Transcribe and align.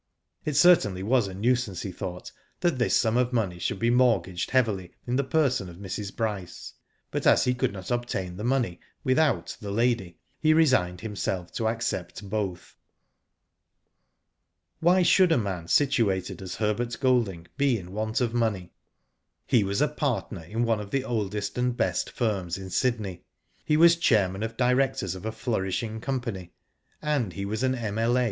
It 0.45 0.55
certainly 0.55 1.03
was 1.03 1.27
a 1.27 1.35
nuisance, 1.35 1.83
he 1.83 1.91
thought, 1.91 2.31
that 2.61 2.79
this 2.79 2.95
sum 2.95 3.17
of 3.17 3.31
money 3.31 3.59
should 3.59 3.77
be 3.77 3.91
mortgaged 3.91 4.49
heavily 4.49 4.95
in 5.05 5.15
the 5.15 5.23
person 5.23 5.69
of 5.69 5.75
Mrs. 5.77 6.15
Bryce, 6.15 6.73
but 7.11 7.27
as 7.27 7.43
he 7.43 7.53
could 7.53 7.71
not 7.71 7.83
obtaiii 7.89 8.35
the 8.35 8.43
money 8.43 8.79
without 9.03 9.55
the 9.61 9.69
lady, 9.69 10.17
he 10.39 10.55
resigned 10.55 11.01
himself 11.01 11.51
to 11.51 11.67
accept 11.67 12.27
both. 12.27 12.75
Why 14.79 15.03
should 15.03 15.31
a 15.31 15.37
man 15.37 15.67
situated 15.67 16.41
as 16.41 16.55
Herbert 16.55 16.97
Golding 16.99 17.41
was 17.43 17.51
be 17.57 17.77
in 17.77 17.91
want 17.91 18.21
of 18.21 18.33
money? 18.33 18.73
He 19.45 19.63
was 19.63 19.81
a 19.83 19.87
partner 19.87 20.43
in 20.45 20.63
one 20.65 20.79
of 20.79 20.89
the 20.89 21.03
oldest 21.03 21.59
and 21.59 21.77
best 21.77 22.09
firms 22.09 22.57
in 22.57 22.71
Sydney. 22.71 23.21
He 23.63 23.77
was 23.77 23.97
chairman 23.97 24.41
of 24.41 24.57
directors 24.57 25.13
of 25.13 25.27
a 25.27 25.31
flourishing 25.31 26.01
company, 26.01 26.53
and 27.03 27.33
he 27.33 27.45
was 27.45 27.61
an 27.61 27.75
M.L.A. 27.75 28.19